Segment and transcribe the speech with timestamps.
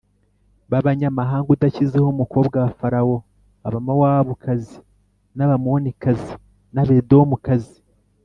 [0.71, 3.17] b’abanyamahanga udashyizeho umukobwa wa Farawo:
[3.67, 4.75] Abamowabukazi
[5.37, 6.33] n’Abamonikazi
[6.73, 7.77] n’Abedomukazi